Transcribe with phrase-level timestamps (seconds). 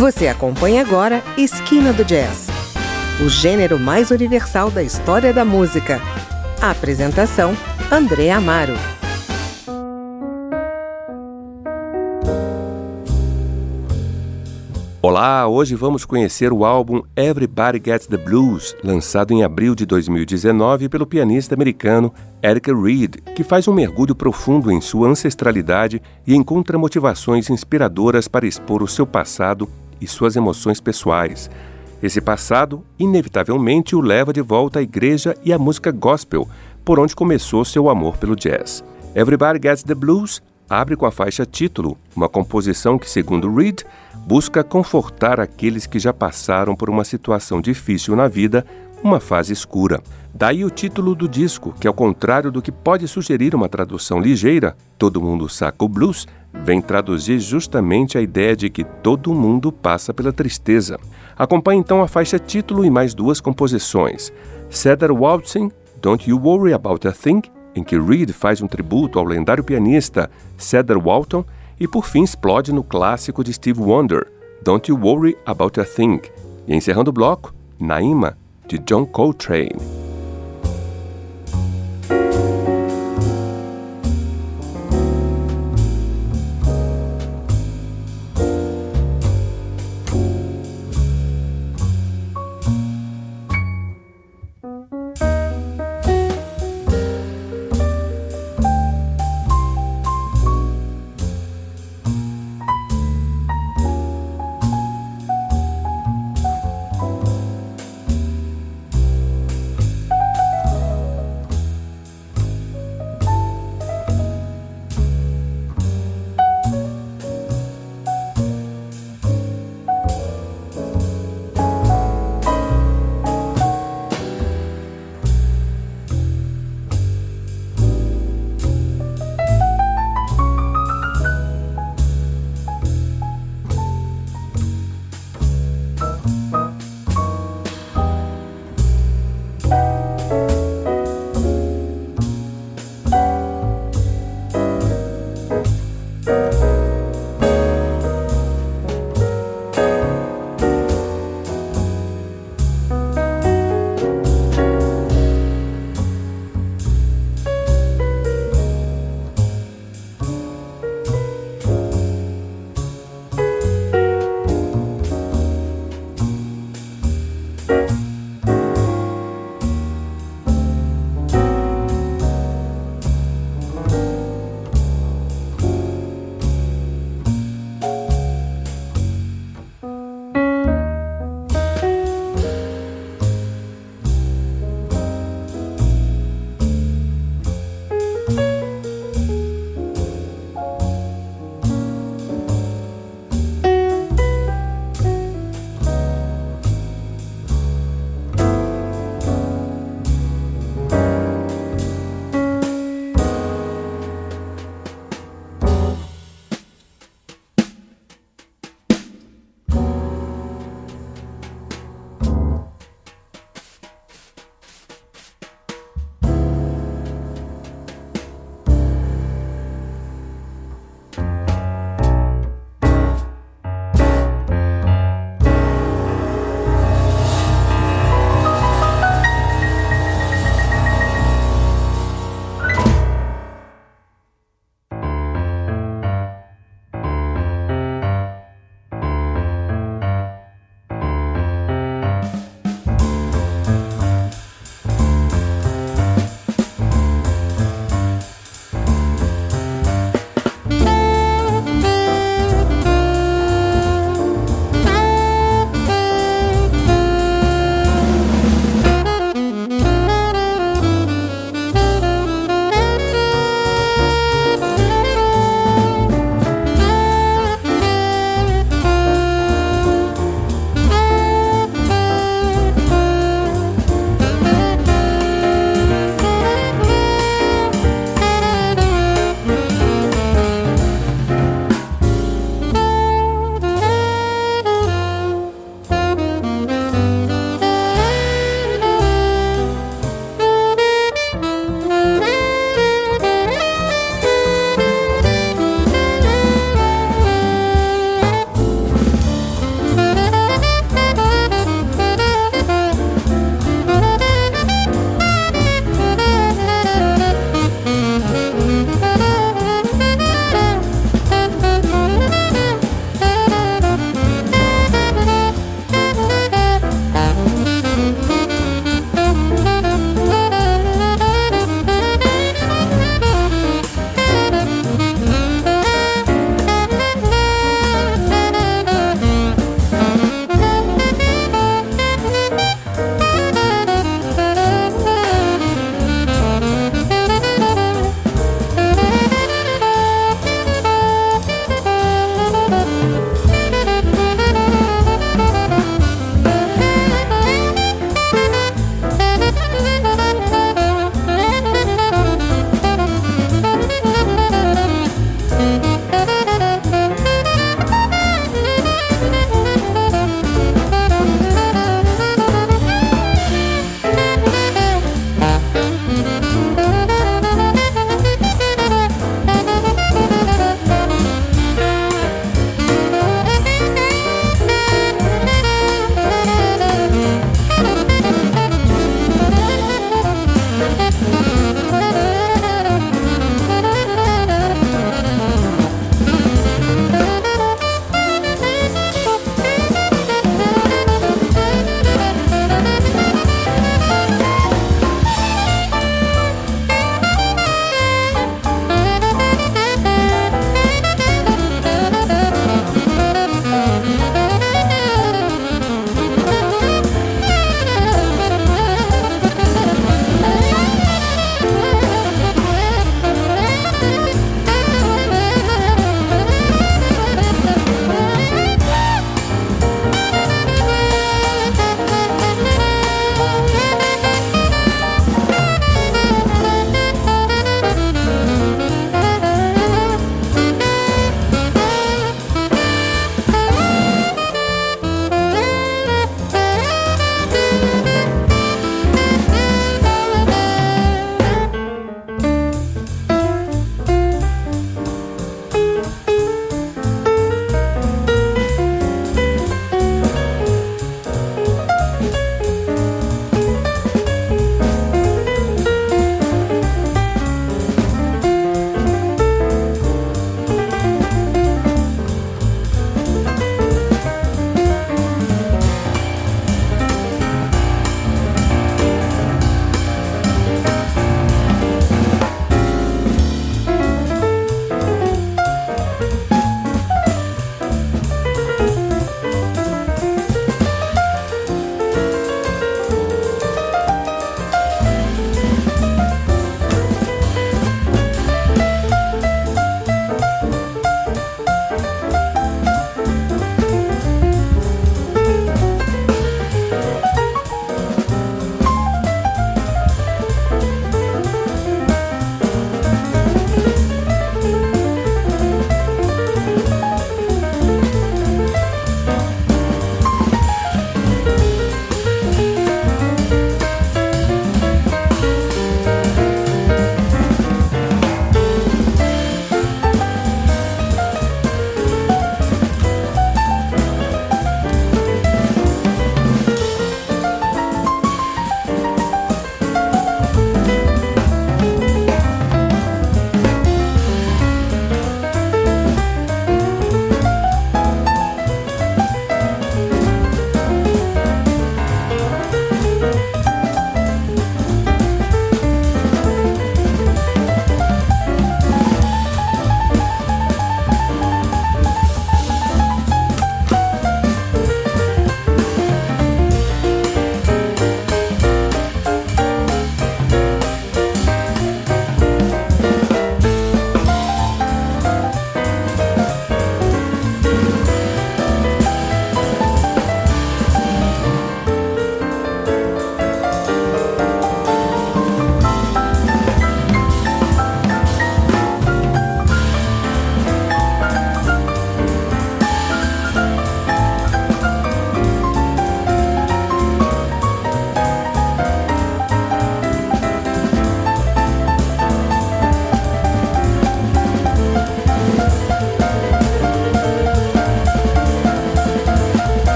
[0.00, 2.48] Você acompanha agora Esquina do Jazz,
[3.22, 6.00] o gênero mais universal da história da música.
[6.58, 7.54] A apresentação:
[7.92, 8.72] André Amaro.
[15.02, 20.88] Olá, hoje vamos conhecer o álbum Everybody Gets the Blues, lançado em abril de 2019
[20.88, 22.10] pelo pianista americano
[22.42, 28.46] Eric Reed, que faz um mergulho profundo em sua ancestralidade e encontra motivações inspiradoras para
[28.46, 29.68] expor o seu passado
[30.00, 31.50] e suas emoções pessoais.
[32.02, 36.48] Esse passado, inevitavelmente, o leva de volta à igreja e à música gospel,
[36.84, 38.82] por onde começou seu amor pelo jazz.
[39.14, 43.80] Everybody Gets the Blues abre com a faixa título, uma composição que, segundo Reed,
[44.26, 48.64] busca confortar aqueles que já passaram por uma situação difícil na vida,
[49.02, 50.02] uma fase escura.
[50.32, 54.76] Daí o título do disco, que ao contrário do que pode sugerir uma tradução ligeira,
[54.96, 60.12] Todo Mundo Saca o Blues, vem traduzir justamente a ideia de que todo mundo passa
[60.14, 60.98] pela tristeza.
[61.36, 64.32] Acompanhe então a faixa título e mais duas composições:
[64.68, 65.70] Cedar Waltzing,
[66.00, 67.42] Don't You Worry About a Thing,
[67.74, 71.44] em que Reed faz um tributo ao lendário pianista Cedar Walton,
[71.78, 74.30] e por fim explode no clássico de Steve Wonder,
[74.62, 76.20] Don't You Worry About a Thing,
[76.66, 78.36] e encerrando o bloco, Naima,
[78.70, 79.99] de John Coltrane.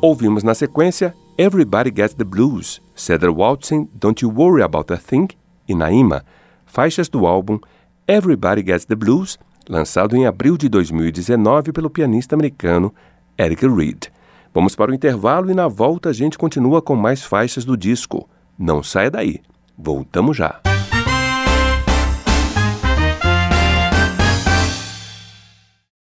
[0.00, 5.26] Ouvimos na sequência Everybody Gets the Blues, Cedar Waltzing, Don't You Worry About a Thing
[5.66, 6.24] e Naima,
[6.64, 7.58] faixas do álbum
[8.06, 12.94] Everybody Gets the Blues, lançado em abril de 2019 pelo pianista americano
[13.36, 14.04] Eric Reed.
[14.54, 18.28] Vamos para o intervalo e na volta a gente continua com mais faixas do disco.
[18.56, 19.40] Não saia daí.
[19.76, 20.60] Voltamos já.